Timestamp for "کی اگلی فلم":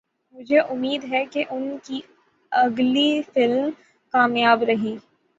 1.83-3.69